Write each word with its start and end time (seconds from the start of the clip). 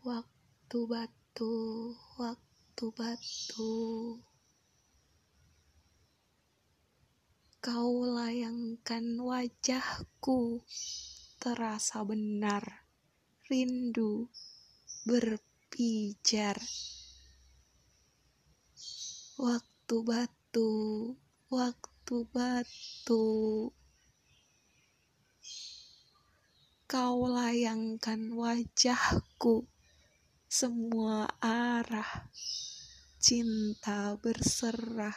Waktu 0.00 0.88
batu, 0.88 1.52
waktu 2.16 2.84
batu. 2.96 3.76
Kau 7.60 8.08
layangkan 8.08 9.20
wajahku 9.20 10.64
Terasa 11.36 12.00
benar 12.08 12.88
rindu 13.52 14.32
berpijar. 15.04 16.56
Waktu 19.36 19.96
batu, 20.00 20.72
waktu 21.52 22.16
batu. 22.32 23.28
Kau 26.88 27.18
layangkan 27.28 28.32
wajahku 28.32 29.68
semua 30.50 31.30
arah 31.38 32.26
cinta 33.22 34.18
berserah. 34.18 35.14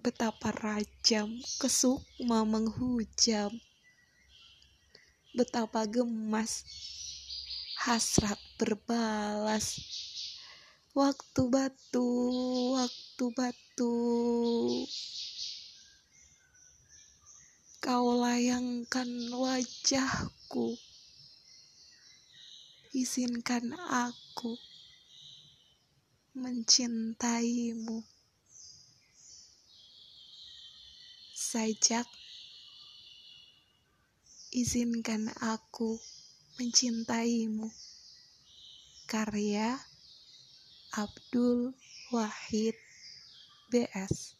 Betapa 0.00 0.48
rajam 0.56 1.36
kesukma 1.60 2.48
menghujam. 2.48 3.52
Betapa 5.36 5.84
gemas 5.84 6.64
hasrat 7.84 8.40
berbalas. 8.56 9.76
Waktu 10.96 11.42
batu, 11.52 12.08
waktu 12.72 13.24
batu. 13.36 13.96
Kau 17.84 18.16
layangkan 18.16 19.12
wajahku 19.28 20.80
Izinkan 22.94 23.74
aku 23.74 24.54
mencintaimu. 26.38 28.06
Sajak 31.34 32.06
Izinkan 34.54 35.26
aku 35.42 35.98
mencintaimu. 36.54 37.66
Karya 39.10 39.74
Abdul 40.94 41.74
Wahid 42.14 42.78
BS 43.74 44.38